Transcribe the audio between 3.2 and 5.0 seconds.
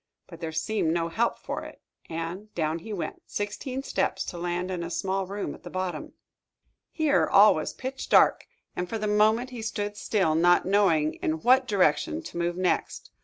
sixteen steps, to land in a